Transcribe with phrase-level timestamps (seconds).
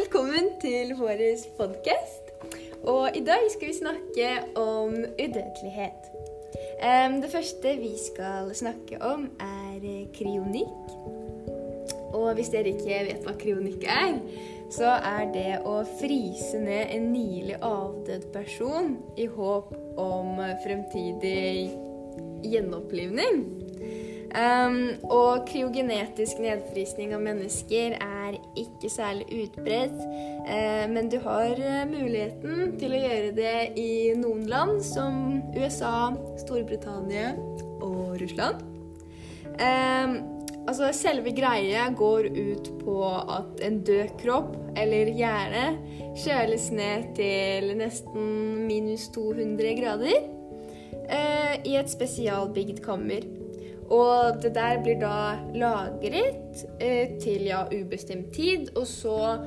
[0.00, 1.20] velkommen til vår
[1.58, 2.30] podkast.
[2.88, 6.06] Og i dag skal vi snakke om udødelighet.
[7.22, 10.94] Det første vi skal snakke om, er kryonikk.
[12.16, 14.16] Og hvis dere ikke vet hva kryonikk er,
[14.72, 21.74] så er det å fryse ned en nylig avdød person i håp om fremtidig
[22.46, 23.44] gjenopplivning.
[24.30, 24.76] Um,
[25.10, 28.09] og kryogenetisk nedfrysning av mennesker er
[28.58, 30.00] ikke særlig utbredt,
[30.48, 36.10] eh, men du har eh, muligheten til å gjøre det i noen land, som USA,
[36.42, 37.34] Storbritannia
[37.80, 38.66] og Russland.
[39.60, 40.12] Um,
[40.68, 45.64] altså Selve greia går ut på at en død kropp eller hjerne
[46.18, 48.30] kjøles ned til nesten
[48.68, 50.16] minus 200 grader
[51.10, 53.26] eh, i et spesialbygd kammer.
[53.90, 55.14] Og det der blir da
[55.54, 59.38] lagret eh, til ja, ubestemt tid, og så,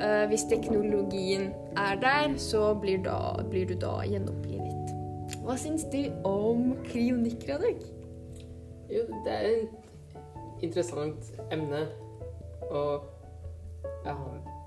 [0.00, 4.94] eh, hvis teknologien er der, så blir, da, blir du da gjenopplivet.
[5.44, 7.84] Hva syns du om kryonikk, Radek?
[8.90, 9.68] Jo, det er et
[10.62, 11.84] interessant emne,
[12.70, 13.04] og
[14.06, 14.16] ja,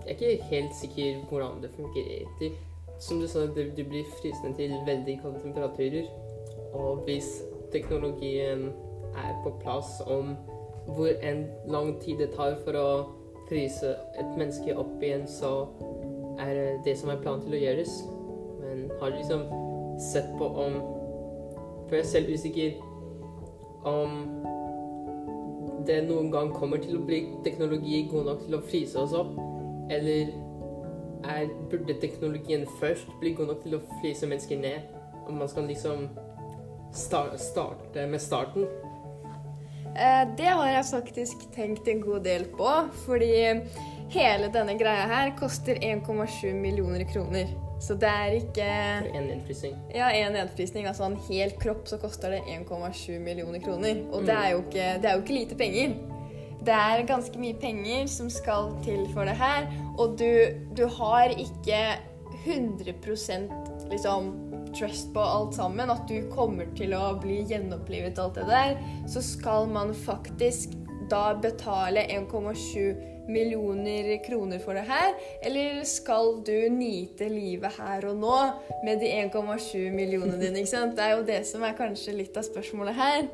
[0.05, 2.53] jeg er ikke helt sikker hvordan det fungerer.
[2.99, 6.05] Som du sa, du blir frysende til veldig kalde temperaturer,
[6.73, 8.69] og hvis teknologien
[9.17, 10.35] er på plass om
[10.87, 12.87] hvor en lang tid det tar for å
[13.49, 15.67] fryse et menneske opp igjen, så
[16.39, 17.93] er det det som er planen til å gjøres.
[18.61, 19.45] Men har liksom
[20.01, 20.81] sett på om
[21.87, 22.71] For jeg er selv usikker
[23.85, 24.13] om
[25.87, 29.35] det noen gang kommer til å bli teknologi god nok til å fryse oss opp,
[29.91, 30.31] eller
[31.27, 34.87] er, burde teknologien først bli god nok til å fryse mennesker ned?
[35.27, 36.07] Om man skal liksom
[36.95, 38.65] sta- starte med starten?
[39.93, 42.69] Eh, det har jeg faktisk tenkt en god del på,
[43.05, 43.33] fordi
[44.13, 47.51] hele denne greia her koster 1,7 millioner kroner.
[47.83, 49.75] Så det er ikke For en nedfrysing.
[49.91, 53.99] Ja, en nedfrysning, altså en hel kropp, så koster det 1,7 millioner kroner.
[54.13, 55.97] Og det er, jo ikke, det er jo ikke lite penger.
[56.63, 59.67] Det er ganske mye penger som skal til for det her,
[59.99, 60.31] og du,
[60.77, 61.81] du har ikke
[62.45, 62.93] 100
[63.91, 64.31] liksom
[64.77, 68.77] trust på alt sammen, at du kommer til å bli gjenopplivet alt det der,
[69.09, 70.77] så skal man faktisk
[71.11, 75.13] da betale 1,7 millioner kroner for det her?
[75.45, 78.37] Eller skal du nyte livet her og nå
[78.85, 80.63] med de 1,7 millionene dine?
[80.63, 80.95] ikke sant?
[80.97, 83.29] Det er jo det som er kanskje litt av spørsmålet her.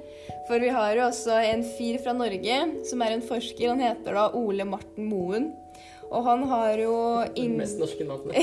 [0.49, 3.71] For vi har jo også en fyr fra Norge som er en forsker.
[3.71, 5.51] Han heter da Ole Marten Moen.
[6.09, 6.93] Og han har jo
[7.37, 7.57] inn...
[7.59, 8.37] mest norske navnet.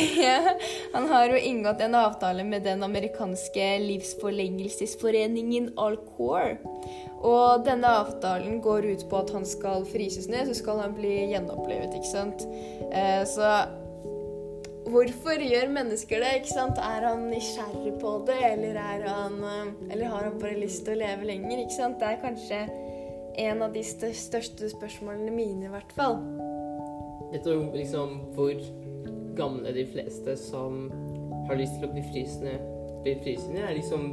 [0.94, 6.60] Han har jo inngått en avtale med den amerikanske livsforlengelsesforeningen Alcor.
[7.26, 11.14] Og denne avtalen går ut på at han skal fryses ned, så skal han bli
[11.32, 12.46] gjenopplivet, ikke sant.
[12.92, 13.50] Eh, så
[14.86, 16.78] hvorfor gjør mennesker det, ikke sant?
[16.78, 20.94] Er han nysgjerrig på det, eller, er han, eh, eller har han bare lyst til
[20.94, 21.98] å leve lenger, ikke sant?
[21.98, 22.66] Det er kanskje
[23.46, 26.20] en av de største spørsmålene mine, i hvert fall.
[27.44, 28.54] Du liksom hvor
[29.36, 30.86] gamle de fleste som
[31.48, 32.56] har lyst til å bli frysende,
[33.04, 33.62] blir frysende?
[33.62, 34.08] Er liksom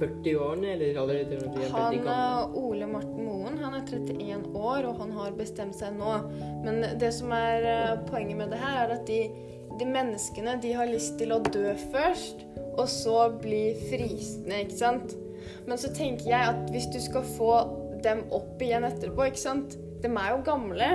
[0.00, 2.16] 40-årene, eller allerede når de er Han, veldig gamle?
[2.16, 6.12] eh, Ole Morten Moen han er 31 år, og han har bestemt seg nå.
[6.64, 9.22] Men det som er eh, poenget med det her, er at de,
[9.80, 12.46] de menneskene de har lyst til å dø først,
[12.76, 15.16] og så bli frysende, ikke sant?
[15.66, 17.52] Men så tenker jeg at hvis du skal få
[18.04, 19.76] dem opp igjen etterpå, ikke sant?
[20.00, 20.88] De er jo gamle.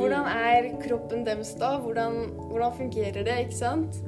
[0.00, 1.76] Hvordan er kroppen deres da?
[1.78, 2.12] Hvordan,
[2.50, 4.00] hvordan fungerer det, ikke sant?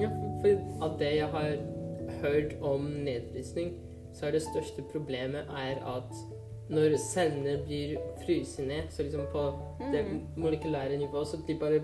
[0.00, 0.08] Ja,
[0.40, 1.56] for av det jeg har
[2.22, 3.72] hørt om nedfrysning,
[4.14, 6.14] så er det største problemet er at
[6.70, 9.42] når cellene blir fryst ned, så liksom på
[9.92, 10.04] det
[10.36, 11.80] molekylære nivået, så de bare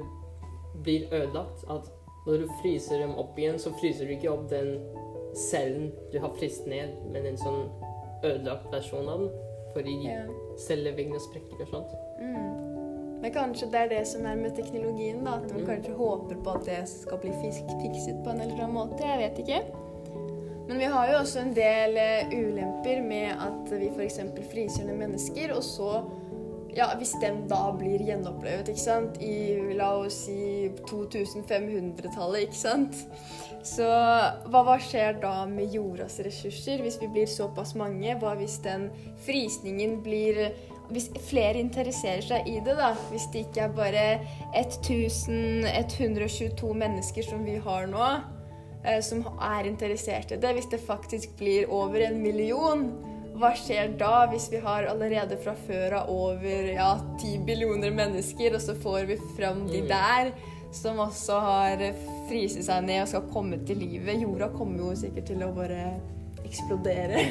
[0.83, 1.65] blir ødelagt.
[1.71, 1.91] At
[2.27, 4.79] når du fryser dem opp igjen, så fryser du ikke opp den
[5.51, 7.67] cellen du har fryst ned, men en sånn
[8.25, 9.35] ødelagt versjon av den.
[9.75, 9.97] Fordi
[10.69, 11.99] celleveggene sprekker og sånt.
[13.23, 15.39] Men kanskje det er det som er med teknologien, da.
[15.41, 19.03] At man kanskje håper på at det skal bli fikset på en eller annen måte.
[19.07, 19.65] Jeg vet ikke.
[20.67, 24.21] Men vi har jo også en del eh, ulemper med at vi f.eks.
[24.51, 25.91] fryser ned mennesker, og så
[26.77, 29.17] ja, Hvis den da blir gjenopplevet, ikke sant?
[29.25, 32.99] i la oss si 2500-tallet, ikke sant
[33.65, 38.13] Så hva, hva skjer da med jordas ressurser hvis vi blir såpass mange?
[38.21, 38.91] Hva hvis den
[39.25, 40.51] frysningen blir
[40.91, 44.05] hvis flere interesserer seg i det, da, hvis det ikke er bare
[44.57, 48.07] 1122 mennesker som vi har nå,
[48.85, 52.87] eh, som er interessert i det, hvis det faktisk blir over en million,
[53.37, 58.55] hva skjer da hvis vi har allerede fra før av over ja, 10 billioner mennesker,
[58.57, 59.89] og så får vi fram de Mm.
[59.89, 60.33] der?
[60.77, 61.79] som også har
[62.29, 64.21] fryst seg ned og skal komme til livet.
[64.21, 65.79] Jorda kommer jo sikkert til å bare
[66.45, 67.17] eksplodere.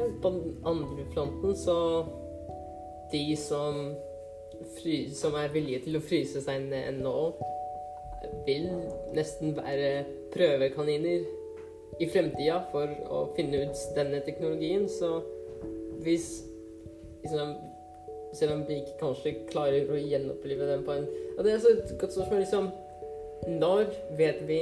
[0.00, 2.06] Men på den andre fronten så
[3.12, 3.94] De som,
[4.76, 7.14] fry, som er villige til å fryse seg ned nå,
[8.46, 8.68] vil
[9.16, 11.24] nesten være prøvekaniner
[11.98, 14.86] i fremtida for å finne ut denne teknologien.
[14.88, 15.18] Så
[16.04, 16.30] hvis
[17.24, 17.56] liksom,
[18.30, 21.72] Selv om vi ikke kanskje klarer å gjenopplive den på en ja, Det er så
[21.74, 22.44] et godt spørsmål.
[22.44, 22.68] Liksom,
[23.58, 24.60] når vet vi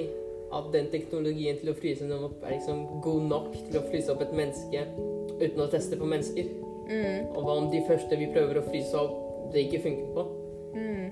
[0.56, 4.14] at den teknologien til å fryse noen opp er liksom god nok til å fryse
[4.14, 4.86] opp et menneske
[5.38, 6.50] uten å teste på mennesker?
[6.88, 7.30] Mm.
[7.34, 9.16] Og hva om de første vi prøver å fryse opp,
[9.52, 10.26] det ikke funker på?
[10.76, 11.08] Mm.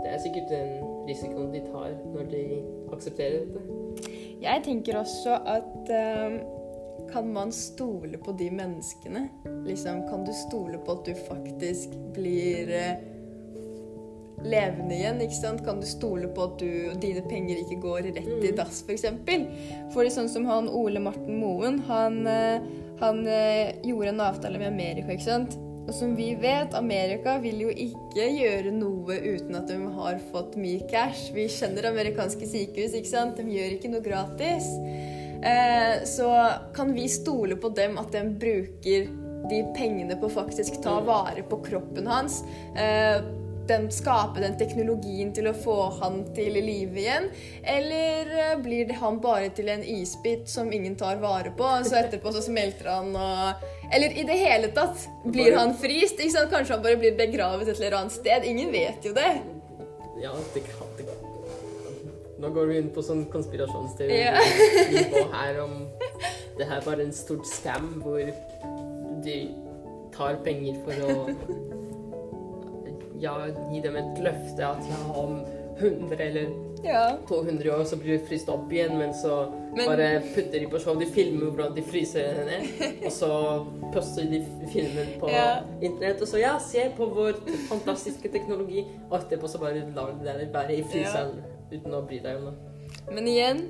[0.00, 0.70] Det er sikkert den
[1.08, 2.44] risikoen de tar når de
[2.94, 4.16] aksepterer dette.
[4.40, 6.40] Jeg tenker også at eh,
[7.12, 9.28] kan man stole på de menneskene?
[9.66, 13.00] Liksom, kan du stole på at du faktisk blir uh,
[14.46, 15.20] levende igjen?
[15.24, 15.64] ikke sant?
[15.66, 16.70] Kan du stole på at du,
[17.02, 18.56] dine penger ikke går rett i Mm.
[18.56, 19.06] dass, f.eks.?
[19.26, 19.48] For?
[19.94, 22.60] For sånn som han Ole Marten Moen, han, eh,
[23.00, 25.56] han eh, gjorde en avtale med Amerika, ikke sant?
[25.86, 30.54] Og som vi vet, Amerika vil jo ikke gjøre noe uten at de har fått
[30.60, 31.30] mye cash.
[31.34, 33.40] Vi kjenner amerikanske sykehus, ikke sant?
[33.40, 34.68] De gjør ikke noe gratis.
[35.40, 36.28] Eh, så
[36.76, 39.10] kan vi stole på dem at de bruker
[39.50, 42.42] de pengene på å faktisk ta vare på kroppen hans.
[42.78, 43.18] Eh,
[43.70, 47.28] den skape den teknologien til å få han til live igjen?
[47.62, 51.86] Eller eh, blir det han bare til en isbit som ingen tar vare på, og
[51.88, 56.20] så etterpå så smelter han og Eller i det hele tatt blir han fryst?
[56.20, 56.52] Ikke sant?
[56.52, 58.46] Kanskje han bare blir begravet et eller annet sted?
[58.46, 59.32] Ingen vet jo det.
[60.20, 61.26] Ja, det kan det kan.
[62.40, 64.36] Nå går vi inn på sånn konspirasjonsteori Ja.
[65.34, 65.74] her om
[66.58, 68.20] det her var en stort scam hvor
[69.24, 69.36] de
[70.14, 71.14] tar penger for å
[73.20, 73.34] ja,
[73.72, 75.40] gi dem et løfte at ja, om
[75.80, 76.50] 100 eller
[76.84, 77.16] Ja.
[77.28, 80.78] 200 år så blir de fryst opp igjen, men så Men- bare putter de på
[80.80, 80.96] show.
[80.98, 82.60] De filmer hvordan de fryser henne,
[83.06, 83.28] og så
[83.92, 84.40] poster de
[84.72, 85.60] filmen på Ja.
[85.82, 86.22] internett.
[86.22, 87.36] Og så ja, se på vår
[87.68, 88.86] fantastiske teknologi.
[89.10, 91.36] Og etterpå så bare lar de det være i fryseren
[91.72, 93.12] uten å bry deg om det.
[93.12, 93.60] Men igjen,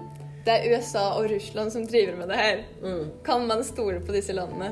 [0.47, 2.63] det er USA og Russland som driver med det her.
[2.83, 3.11] Mm.
[3.25, 4.71] Kan man stole på disse landene?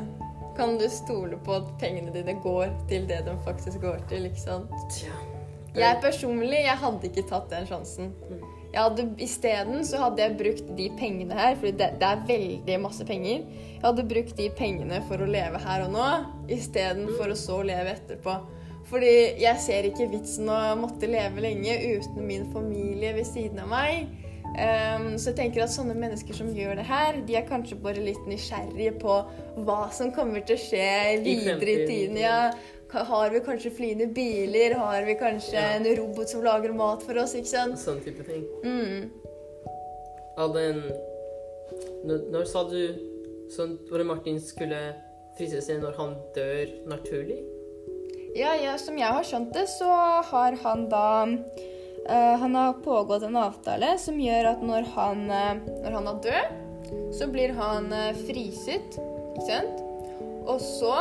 [0.58, 4.26] Kan du stole på at pengene dine går til det de faktisk går til?
[4.26, 5.02] ikke sant?
[5.06, 5.18] Ja.
[5.78, 8.10] Jeg personlig jeg hadde ikke tatt den sjansen.
[8.26, 8.40] Mm.
[8.72, 12.78] Jeg hadde, Isteden så hadde jeg brukt de pengene her, for det, det er veldig
[12.82, 13.46] masse penger.
[13.46, 16.08] Jeg hadde brukt de pengene for å leve her og nå,
[16.52, 18.34] istedenfor å så leve etterpå.
[18.88, 23.70] Fordi jeg ser ikke vitsen å måtte leve lenge uten min familie ved siden av
[23.72, 24.08] meg.
[24.56, 28.02] Ehm, så jeg tenker at sånne mennesker som gjør det her, de er kanskje bare
[28.02, 29.18] litt nysgjerrige på
[29.66, 32.16] hva som kommer til å skje videre i tiden.
[32.22, 32.52] Ja.
[32.88, 34.78] Har vi kanskje flyende biler?
[34.80, 35.76] Har vi kanskje Ja.
[35.76, 37.34] en robot som lager mat for oss?
[37.34, 37.76] ikke sant?
[37.76, 38.46] Sånn type ting.
[38.64, 39.10] Mm.
[40.38, 40.82] All den
[42.04, 42.80] når, når sa du
[43.54, 44.94] sånn hvor Martin skulle
[45.36, 47.42] fryse seg når han dør naturlig?
[48.36, 49.88] Ja, ja, som jeg har skjønt det, så
[50.30, 51.26] har han da
[52.08, 56.58] Han har pågått en avtale som gjør at når han, eh, når han er død,
[57.12, 59.80] så blir han uh, friset, ikke sant?
[60.48, 60.92] Og så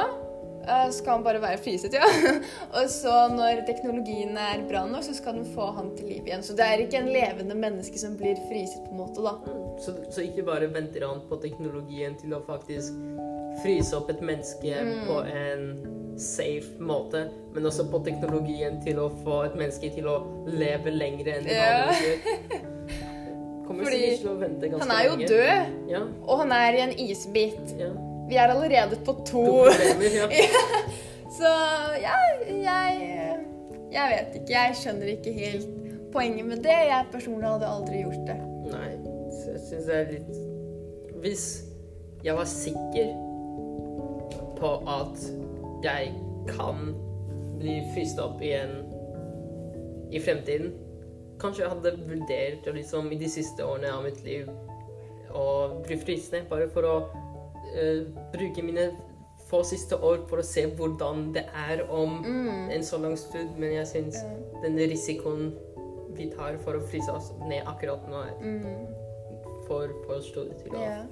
[0.67, 2.03] eh, skal han bare være friset, ja.
[2.77, 6.43] Og så når teknologien er bra nok, så skal den få han til liv igjen.
[6.43, 9.37] Så det er ikke en levende menneske som blir friset, på en måte, da.
[9.47, 9.63] Mm.
[9.85, 12.97] Så, så ikke bare venter han på teknologien til å faktisk
[13.63, 15.07] fryse opp et menneske Mm.
[15.07, 15.63] på en
[16.17, 20.17] safe måte, men også på teknologien til å få et menneske til å
[20.49, 22.65] leve lenger enn det vanlige gjør.
[23.67, 25.27] Kommer Fordi sikkert til å vente ganske Han er jo lenge.
[25.27, 27.73] død, Ja, og han er i en isbit.
[27.79, 27.89] ja.
[28.27, 29.43] Vi er allerede på to.
[29.71, 30.25] To ja.
[31.31, 31.51] Så
[32.01, 32.15] ja,
[32.49, 33.37] jeg
[33.91, 34.51] Jeg vet ikke.
[34.51, 35.67] Jeg skjønner ikke helt
[36.11, 36.75] poenget med det.
[36.89, 38.35] Jeg personlig hadde aldri gjort det.
[38.73, 38.89] Nei,
[39.31, 40.35] så jeg syns det er litt
[41.23, 41.45] Hvis
[42.25, 43.13] jeg var sikker
[44.59, 45.23] på at
[45.83, 46.13] jeg
[46.49, 46.93] kan
[47.57, 48.79] bli fryst opp igjen
[50.13, 50.73] i fremtiden
[51.41, 54.47] Kanskje jeg hadde vurdert liksom i de siste årene av mitt liv
[55.37, 57.99] å bli fryst bare for å uh,
[58.33, 58.87] bruke mine
[59.47, 62.69] få siste år for å se hvordan det er om Mm.
[62.71, 63.57] en så lang stund.
[63.57, 64.61] Men jeg syns mm.
[64.63, 65.53] den risikoen
[66.17, 68.87] vi tar for å fryse oss ned akkurat nå, er Mm.
[69.67, 71.05] for, for stor til å yeah.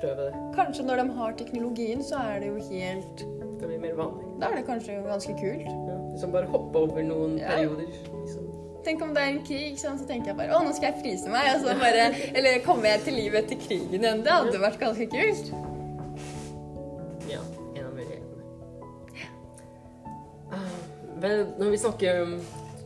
[0.00, 0.32] prøve det.
[0.54, 3.26] Kanskje når de har teknologien, så er det jo helt
[3.60, 4.26] Det blir mer vanlig.
[4.40, 5.66] Da er det kanskje ganske kult.
[5.68, 5.96] Ja.
[6.12, 7.48] Liksom bare hoppe over noen Ja.
[7.54, 7.86] perioder.
[7.86, 8.42] Liksom.
[8.84, 11.00] Tenk om det er en krig, sånn, så tenker jeg bare å, nå skal jeg
[11.02, 11.48] fryse meg.
[11.56, 12.04] Og så bare,
[12.38, 14.22] eller kommer jeg til livet etter krigen igjen.
[14.22, 15.50] Det hadde vært ganske kult.
[17.32, 17.40] Ja,
[17.74, 18.42] en av mulighetene.
[20.52, 20.58] Ah,
[21.20, 22.36] Men når vi snakker om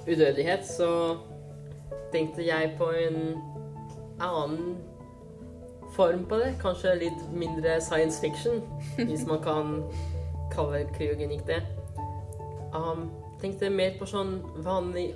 [0.08, 1.16] udødelighet, så
[2.12, 3.18] tenkte jeg på en
[4.20, 4.76] annen
[5.96, 6.54] form på det.
[6.62, 8.62] Kanskje litt mindre science fiction,
[8.96, 9.84] hvis man kan
[10.52, 11.60] kalle kryogenikk det.
[12.74, 13.08] Um,
[13.40, 15.08] tenkte mer på sånn vanlig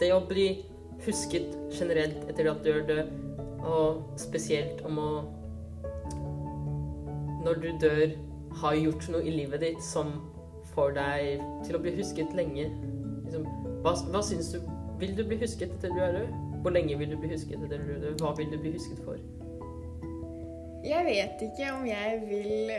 [0.00, 0.64] Det å bli
[1.04, 3.12] husket generelt etter at du er død,
[3.60, 5.10] og spesielt om å
[7.44, 8.16] Når du dør,
[8.60, 10.10] har gjort noe i livet ditt som
[10.74, 12.66] får deg til å bli husket lenge.
[13.24, 13.46] Liksom,
[13.84, 14.58] hva, hva syns du
[15.00, 16.32] Vil du bli husket etter du er død?
[16.60, 18.20] Hvor lenge vil du bli husket etter du er død?
[18.20, 19.20] Hva vil du bli husket for?
[20.84, 22.74] Jeg vet ikke om jeg vil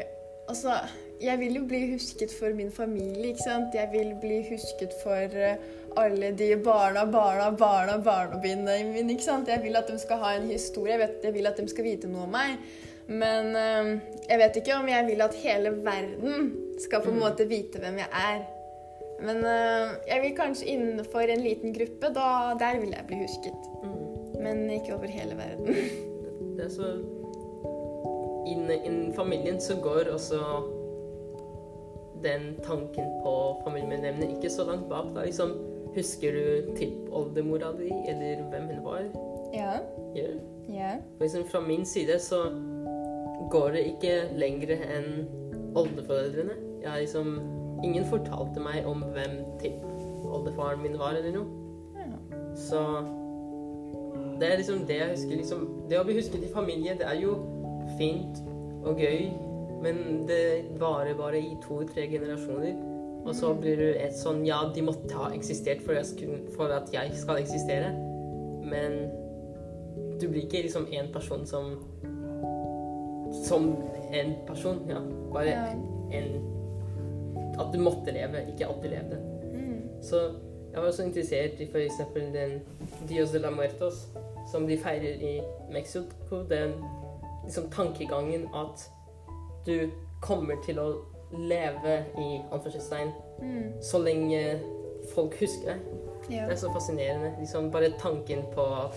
[0.50, 0.75] Altså,
[1.21, 3.75] jeg vil jo bli husket for min familie, ikke sant?
[3.75, 5.59] Jeg vil bli husket for eh,
[5.99, 9.51] alle de barna, barna, barna, barna mine, ikke sant?
[9.51, 11.87] Jeg vil at de skal ha en historie, jeg, vet, jeg vil at de skal
[11.87, 12.57] vite noe om meg.
[13.11, 13.91] Men eh,
[14.29, 16.51] jeg vet ikke om jeg vil at hele verden
[16.81, 18.43] skal på en måte vite hvem jeg er.
[19.21, 23.71] Men eh, jeg vil kanskje innenfor en liten gruppe, da, der vil jeg bli husket.
[24.41, 25.75] Men ikke over hele verden.
[26.57, 26.95] Det er så
[28.41, 30.37] Innen, innen familien så går også
[32.23, 33.35] den tanken på
[33.65, 35.13] familiemedlemmene ikke så langt bak.
[35.15, 35.57] da liksom
[35.95, 39.01] Husker du tippoldemora di, eller hvem hun var?
[39.53, 39.73] Ja.
[40.15, 40.37] Yeah.
[40.69, 41.01] Yeah.
[41.19, 42.45] Liksom fra min side så
[43.51, 45.27] går det ikke lenger enn
[45.75, 46.55] oldeforeldrene.
[46.83, 47.39] Jeg liksom
[47.83, 51.45] Ingen fortalte meg om hvem tippoldefaren min var, eller noe.
[51.97, 52.37] ja.
[52.55, 52.81] Så
[54.39, 55.35] det er liksom det jeg husker.
[55.35, 57.35] Liksom, det å bli husket i familie, det er jo
[57.97, 58.43] fint
[58.85, 59.31] og gøy,
[59.81, 62.75] men det varer bare i to-tre generasjoner.
[63.25, 66.89] Og så blir du et sånn Ja, de måtte ha eksistert for, jeg for at
[66.93, 67.91] jeg skal eksistere.
[68.65, 69.11] Men
[70.21, 71.75] du blir ikke liksom en person som
[73.45, 73.75] Som
[74.11, 75.00] en person, ja.
[75.33, 75.65] Bare Ja.
[76.11, 76.47] en
[77.59, 79.17] At du måtte leve, ikke at du levde.
[79.53, 80.01] Mm.
[80.01, 80.15] Så
[80.71, 82.01] jeg var også interessert i f.eks.
[82.33, 82.61] den
[83.09, 84.07] Dios de la Muertos,
[84.51, 86.43] som de feirer i Mexico.
[86.50, 86.73] Den
[87.43, 88.89] liksom tankegangen at
[89.65, 89.89] du
[90.22, 90.88] kommer til å
[91.32, 93.72] leve i anførselstegn Mm.
[93.82, 94.60] så lenge
[95.15, 95.80] folk husker deg.
[96.30, 96.44] Ja.
[96.46, 97.32] Det er så fascinerende.
[97.39, 98.94] Liksom bare tanken på at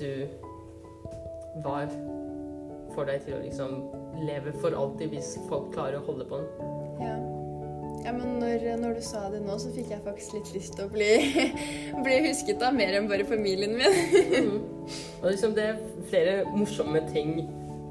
[0.00, 0.26] du
[1.64, 1.86] var
[2.94, 3.76] får deg til å liksom
[4.26, 6.74] leve for alltid hvis folk klarer å holde på den.
[7.06, 7.14] Ja.
[8.08, 10.88] ja, men når, når du sa det nå, så fikk jeg faktisk litt lyst til
[10.88, 11.10] å bli,
[12.06, 14.00] bli husket av mer enn bare familien min.
[14.32, 14.56] mm.
[15.22, 17.44] Og liksom det er flere morsomme ting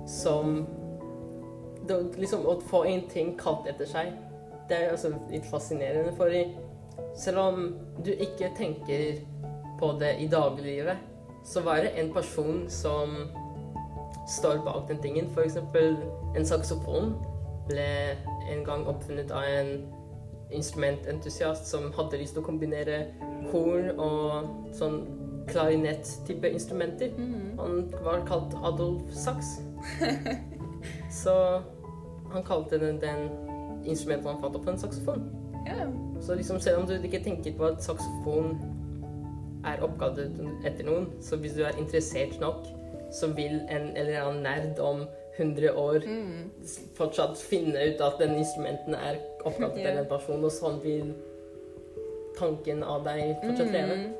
[0.09, 0.65] som
[1.87, 4.13] det, liksom Å få en ting kalt etter seg,
[4.69, 6.13] det er altså litt fascinerende.
[6.17, 6.33] For
[7.15, 7.65] selv om
[8.05, 9.19] du ikke tenker
[9.79, 10.97] på det i dagliglivet,
[11.45, 13.15] så var det en person som
[14.27, 15.29] står bak den tingen.
[15.33, 15.97] For eksempel
[16.35, 17.13] en saksofon
[17.69, 17.89] ble
[18.51, 19.71] en gang oppfunnet av en
[20.53, 22.99] instrumententusiast som hadde lyst til å kombinere
[23.51, 24.99] horn og sånn
[25.49, 27.13] klarinett-type instrumenter.
[27.17, 27.57] Mm.
[27.59, 29.59] Han var kalt Adolf Sachs.
[31.21, 31.33] Så
[32.31, 33.29] han kalte den, den
[33.85, 35.25] instrumentet han fant opp, en saksofon.
[35.65, 35.87] Ja.
[36.21, 38.57] Så liksom selv om du ikke tenker på at saksofon
[39.65, 40.19] er oppkalt
[40.65, 42.65] etter noen, så hvis du er interessert nok,
[43.13, 45.05] så vil en eller annen nerd om
[45.37, 46.51] 100 år Mm.
[46.95, 49.99] fortsatt finne ut at den instrumenten er oppkalt etter yeah.
[49.99, 51.13] en person, og sånn vil
[52.39, 53.95] tanken av deg fortsatt leve.
[53.95, 54.13] Mm.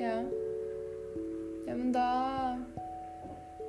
[0.00, 0.16] Ja.
[1.66, 2.06] Ja, men da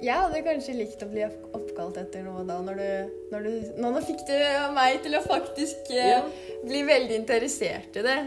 [0.02, 3.52] Jeg hadde kanskje likt å bli opp- oppkalt etter noe da, når du, når du
[3.82, 4.36] Nå, nå fikk du
[4.76, 6.22] meg til å faktisk eh, Ja.
[6.68, 8.20] bli veldig interessert i det.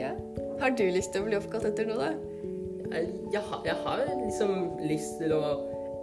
[0.00, 0.14] Ja.
[0.60, 2.12] Har du lyst til å bli oppkalt etter noe, da?
[2.90, 5.42] Jeg, jeg, har, jeg har liksom lyst til å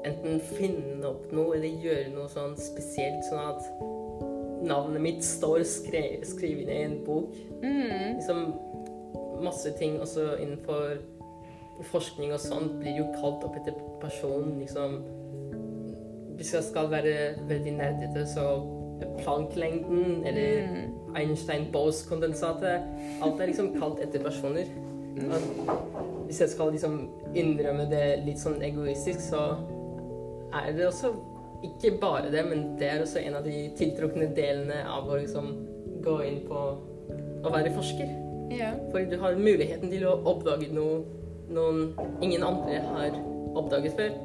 [0.08, 6.22] enten finne opp noe eller gjøre noe sånn spesielt, sånn at navnet mitt står skre,
[6.26, 7.36] skrevet ned i en bok.
[7.64, 8.18] Mm.
[8.20, 8.46] Liksom
[9.44, 10.98] masse ting også innenfor
[11.92, 14.58] forskning og sånt blir jo kalt opp etter personen.
[14.62, 15.02] Liksom
[16.38, 17.14] Hvis jeg skal være
[17.50, 18.48] veldig nerdete, så
[19.24, 20.94] planklengden eller Mm.
[21.18, 22.82] Einstein-Bose-kondensatet
[23.22, 24.66] Alt er liksom kalt etter personer.
[25.18, 25.42] Og
[26.26, 29.58] hvis jeg skal liksom innrømme det litt sånn egoistisk, så
[30.54, 31.14] er det også
[31.64, 35.50] ikke bare det, men det er også en av de tiltrukne delene av å liksom
[36.06, 36.64] gå inn på
[37.44, 38.14] å være forsker.
[38.54, 38.76] Ja.
[38.92, 41.02] For du har muligheten til å oppdage noe
[41.50, 43.18] noen ingen andre har
[43.56, 44.16] oppdaget før.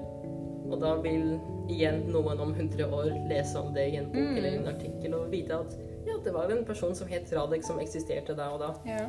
[0.71, 1.37] Og da vil
[1.73, 4.37] igjen noen om 100 år lese om det i en bok Mm.
[4.39, 5.77] eller en artikkel og vite at
[6.07, 8.73] ja, det var en person som het Radek som eksisterte da og da.
[8.87, 9.07] ja.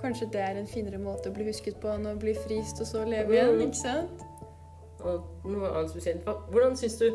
[0.00, 2.86] Kanskje det er en finere måte å bli husket på enn å bli frist og
[2.88, 3.66] så leve igjen, Mm.
[3.66, 4.22] ikke sant?
[5.04, 6.24] Og noe annet spesielt.
[6.50, 7.10] Hvordan syns du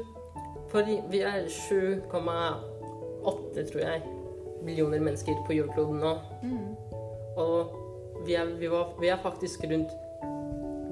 [0.69, 4.01] For vi er 7,8, tror jeg,
[4.63, 6.13] millioner mennesker på jordkloden nå.
[6.43, 6.75] Mm.
[7.37, 7.67] Og
[8.27, 9.91] vi er, vi, var, vi er faktisk rundt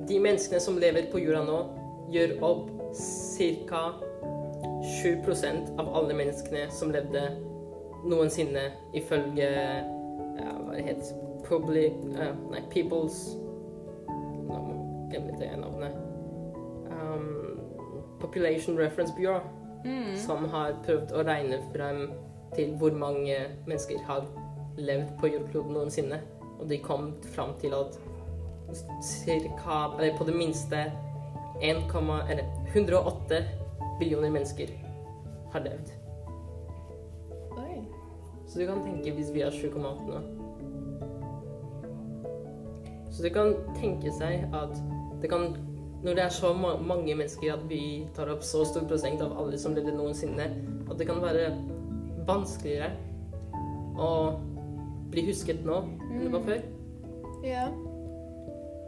[0.08, 1.60] De menneskene som lever på jorda nå,
[2.14, 3.84] gjør opp ca.
[4.86, 7.24] 7% av alle menneskene som levde
[8.06, 13.18] noensinne, ifølge ja, Hva det heter Public uh, Nei, People's
[14.46, 14.76] Nå må
[15.14, 15.96] jeg navnet.
[16.92, 17.62] Um,
[18.22, 19.42] Population Reference Bureau,
[19.86, 20.16] Mm.
[20.18, 22.08] som har prøvd å regne frem
[22.56, 23.36] til hvor mange
[23.68, 24.26] mennesker har
[24.82, 26.20] levd på jordkloden noensinne.
[26.60, 28.00] Og de kom fram til at
[29.06, 30.80] cirka, eller på det minste
[31.62, 31.86] 1,
[32.30, 32.44] eller
[32.74, 33.44] 108
[34.00, 34.72] billioner mennesker
[35.54, 35.92] har levd.
[37.58, 37.78] Oi.
[38.48, 40.20] Så du kan tenke hvis vi er 7,8 nå.
[43.12, 44.76] Så du kan tenke seg at
[45.22, 45.56] det kan
[46.06, 49.32] Når det er så ma mange mennesker at vi tar opp så stor prosent av
[49.42, 50.46] alle som levde noensinne,
[50.86, 51.48] at det kan være
[52.28, 52.92] vanskeligere
[53.98, 54.12] å
[55.10, 55.80] bli husket nå
[56.12, 56.62] enn det var før.
[57.42, 57.66] Ja.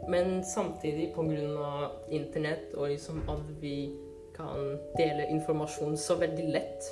[0.08, 1.90] Men samtidig, pga.
[2.10, 3.90] internett og liksom at vi
[4.36, 6.88] kan dele informasjon så veldig lett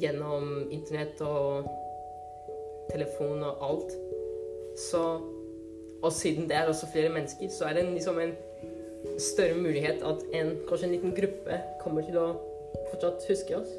[0.00, 1.68] gjennom internett og
[2.90, 3.96] telefon og alt,
[4.90, 5.20] så
[6.02, 8.34] Og siden det er også flere mennesker, så er det liksom en
[9.18, 12.26] større mulighet at en, kanskje en liten gruppe kommer til å
[12.90, 13.72] fortsatt huske oss.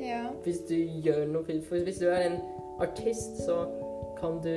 [0.00, 0.30] Ja.
[0.42, 2.38] Hvis du gjør noe For hvis du er en
[2.80, 3.66] artist, så
[4.20, 4.50] kan du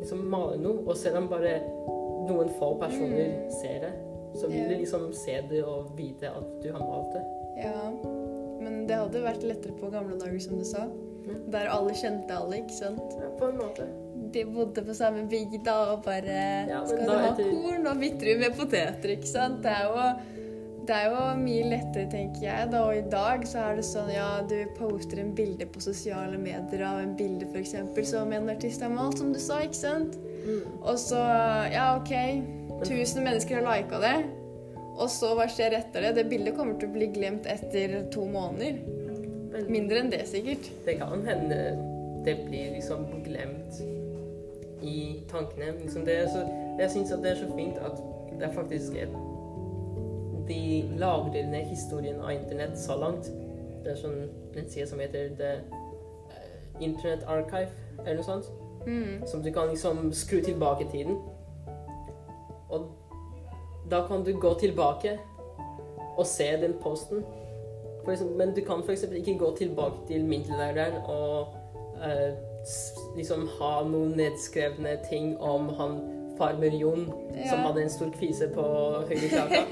[0.00, 1.58] liksom male noe, og selv om bare
[2.28, 3.50] noen få personer Mm.
[3.60, 3.92] ser det,
[4.36, 7.24] så vil du liksom se det og vite at du har malt det.
[7.64, 7.90] ja.
[8.60, 10.86] Men det hadde vært lettere på gamle dager, som du sa.
[11.52, 13.02] Der alle kjente alle, ikke sant?
[13.20, 13.86] Ja, på en måte.
[14.32, 18.26] De bodde på samme bygda og bare Ja, Skal du ha etter- korn, og bytter
[18.32, 19.62] du med poteter, ikke sant?
[19.62, 20.20] Det er jo
[20.86, 22.70] det er jo mye lettere, tenker jeg.
[22.70, 26.38] da, Og i dag så er det sånn ja, du poster en bilde på sosiale
[26.38, 27.74] medier av en bilde f.eks.
[28.10, 30.16] som en artist har malt, som du sa, ikke sant?
[30.46, 30.62] Mm.
[30.80, 31.20] Og så
[31.74, 32.12] Ja, OK.
[32.86, 34.16] Tusen mennesker har lika det.
[34.96, 36.14] Og så hva skjer etter det?
[36.16, 38.80] Det bildet kommer til å bli glemt etter to måneder.
[39.68, 40.68] Mindre enn det, sikkert.
[40.84, 41.60] det kan hende
[42.26, 43.80] det blir liksom glemt
[44.82, 45.72] i tankene.
[45.80, 46.42] Liksom det så,
[46.78, 48.02] jeg syns det er så fint at
[48.36, 49.14] det er faktisk et
[50.48, 53.30] De lagrer ned historien av internett så langt.
[53.84, 54.20] Det er sånn
[54.54, 57.72] en side som heter The eh, Internet Archive,
[58.04, 58.52] eller noe sånt.
[58.86, 59.26] Mm.
[59.26, 61.18] Som du kan liksom skru tilbake tiden.
[62.68, 62.86] Og
[63.90, 65.18] da kan du gå tilbake
[66.16, 67.24] og se den posten.
[68.04, 69.02] For eksempel, men du kan f.eks.
[69.02, 71.46] ikke gå tilbake til middelalderen og
[72.04, 72.34] eh,
[73.16, 75.98] liksom ha noen nedskrevne ting om han
[76.38, 77.06] farmer Jon
[77.48, 78.64] som hadde en stor kvise på
[79.08, 79.62] høyre klaka.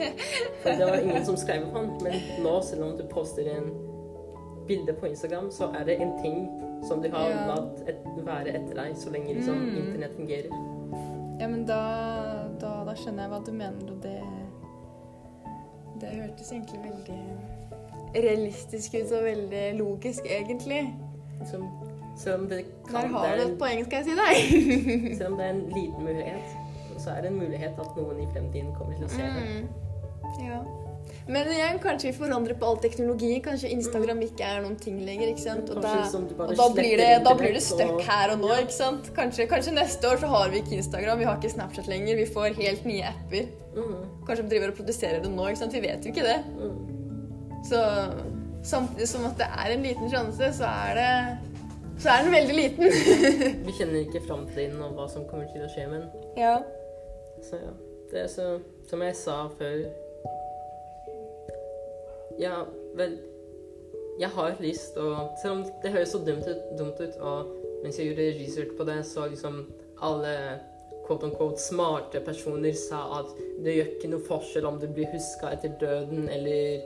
[0.63, 1.91] For det var ingen som skrev om han.
[2.03, 3.71] Men nå, selv om du poster en
[4.67, 6.49] bilde på Instagram, så er det en ting
[6.89, 7.47] som du har Ja.
[7.55, 9.77] latt et, være etter deg så lenge liksom, Mm.
[9.77, 10.51] internett fungerer.
[11.41, 11.79] Ja, men da,
[12.61, 14.21] da, da skjønner jeg hva du mener, og det
[16.01, 17.21] Det hørtes egentlig veldig
[18.15, 20.95] realistisk ut og veldig logisk, egentlig.
[21.51, 21.65] Som,
[22.17, 25.17] selv om det Der har det du et poeng, skal jeg si deg.
[25.19, 26.57] Selv om det er en liten mulighet,
[26.99, 29.45] så er det en mulighet at noen i fremtiden kommer til å se det.
[29.49, 29.69] Mm.
[30.47, 30.61] Ja.
[31.27, 33.31] Men igjen, kanskje vi forandrer på all teknologi.
[33.45, 35.31] Kanskje Instagram ikke er noen ting lenger.
[35.33, 35.71] ikke sant?
[35.73, 38.51] Og da, liksom og da blir det, da blir det støkk her og nå.
[38.61, 39.09] Ikke sant?
[39.17, 42.21] Kanskje, kanskje neste år så har vi ikke Instagram, vi har ikke Snapchat lenger.
[42.21, 43.49] Vi får helt nye apper.
[43.75, 45.49] Mm, Kanskje vi driver og produserer det nå.
[45.49, 45.73] ikke sant?
[45.79, 46.37] Vi vet jo ikke det.
[46.61, 46.93] mm.
[47.65, 47.81] Så
[48.65, 51.11] samtidig som at det er en liten sjanse, så er det
[52.05, 52.85] så er den veldig liten.
[53.67, 56.57] Vi kjenner ikke framtiden og hva som kommer til å skje, men ja.
[57.45, 57.71] Så ja.
[58.11, 58.47] Det er så
[58.91, 59.85] Som jeg sa før
[62.41, 62.65] Ja,
[62.99, 63.19] vel
[64.21, 65.09] Jeg har lyst å
[65.43, 67.53] Selv om det høres så dumt ut, dumt ut og
[67.85, 69.59] mens jeg gjorde research på det, så liksom
[70.01, 70.31] alle
[71.05, 75.51] quote unquote smarte personer sa at det gjør ikke noe forskjell om du blir huska
[75.53, 76.81] etter døden, eller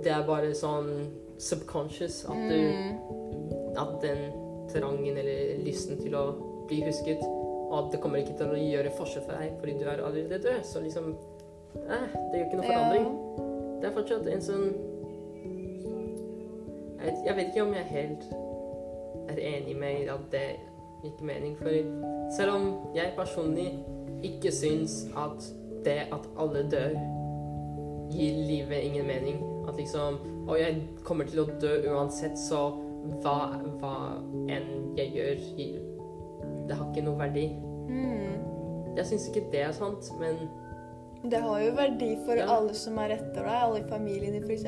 [0.00, 0.88] det er bare sånn
[1.36, 3.76] subconscious at du Mm.
[3.76, 4.32] at den
[4.72, 6.24] trangen eller lysten til å
[6.66, 9.84] bli husket, og at det kommer ikke til å gjøre forskjell for deg fordi du
[9.84, 10.64] er allerede død.
[10.64, 11.12] Så liksom
[11.76, 13.06] eh, Det gjør ikke noe forandring.
[13.80, 14.68] Det er fortsatt en sånn
[16.96, 18.24] jeg vet, jeg vet ikke om jeg helt
[19.30, 20.46] er enig med at det
[21.04, 21.56] gikk mening.
[21.58, 21.70] For
[22.36, 22.64] selv om
[22.96, 23.68] jeg personlig
[24.24, 25.44] ikke syns at
[25.84, 26.96] det at alle dør,
[28.10, 32.68] gir livet ingen mening At liksom Og jeg kommer til å dø uansett, så
[33.22, 33.94] hva, hva
[34.50, 35.80] enn jeg gjør, gir
[36.68, 37.48] Det har ikke noe verdi.
[37.90, 38.38] Mm.
[38.96, 40.38] Jeg syns ikke det er sant, men
[41.30, 42.46] Det har jo verdi for Ja.
[42.56, 44.64] alle som er etter deg, alle i familien din f.eks.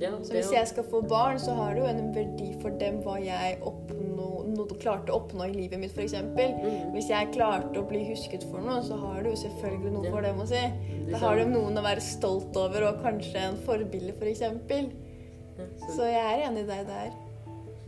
[0.00, 3.00] ja, Så hvis jeg skal få barn, så har det jo en verdi for dem
[3.02, 6.12] hva jeg oppnå, klarte å oppnå i livet mitt, f.eks.
[6.14, 6.92] Mm.
[6.94, 10.10] Hvis jeg klarte å bli husket for noe, så har det jo selvfølgelig noe Ja.
[10.10, 10.62] for dem å si.
[11.10, 14.40] Da har de noen å være stolt over, og kanskje en forbilde, f.eks.
[14.40, 17.10] Ja, Så så, jeg er enig i deg der.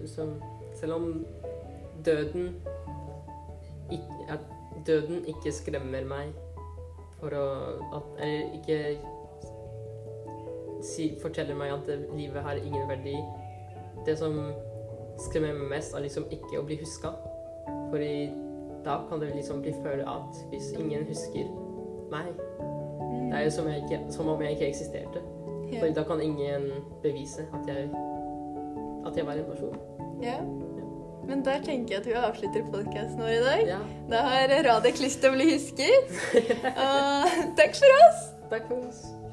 [0.07, 0.29] Så,
[0.74, 1.24] selv om
[2.05, 2.55] døden
[3.90, 4.38] ikke,
[4.85, 6.33] døden ikke skremmer meg
[7.24, 7.44] for å
[7.96, 8.78] at, Eller ikke
[10.84, 13.16] si, forteller meg at livet har ingen verdi.
[14.04, 14.37] Det som
[15.24, 17.14] skremmer meg mest, er liksom ikke å bli huska.
[17.88, 18.30] Fordi
[18.84, 21.48] da kan det liksom bli følt at hvis ingen husker
[22.12, 25.22] meg Det er jo som, ikke, som om jeg ikke eksisterte.
[25.78, 26.68] For da kan ingen
[27.02, 27.88] bevise at jeg,
[29.08, 29.78] at jeg var en person.
[30.22, 30.37] Ja.
[31.28, 33.66] Men der tenker jeg at vi avslutter podkasten vår i dag.
[33.74, 33.80] Ja,
[34.12, 36.16] Da har Radek lyst til å bli husket.
[36.88, 38.24] Og takk for oss!
[38.50, 39.23] takk for oss.